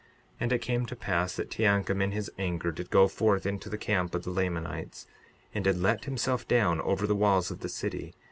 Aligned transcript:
62:36 0.37 0.37
And 0.39 0.53
it 0.53 0.61
came 0.63 0.85
to 0.87 0.95
pass 0.95 1.35
that 1.35 1.51
Teancum 1.51 2.01
in 2.01 2.11
his 2.11 2.31
anger 2.39 2.71
did 2.71 2.89
go 2.89 3.07
forth 3.07 3.45
into 3.45 3.69
the 3.69 3.77
camp 3.77 4.15
of 4.15 4.23
the 4.23 4.31
Lamanites, 4.31 5.05
and 5.53 5.63
did 5.63 5.77
let 5.77 6.05
himself 6.05 6.47
down 6.47 6.81
over 6.81 7.05
the 7.05 7.13
walls 7.13 7.51
of 7.51 7.59
the 7.59 7.69
city. 7.69 8.15